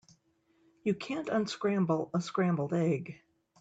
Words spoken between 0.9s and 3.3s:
can't unscramble a scrambled egg.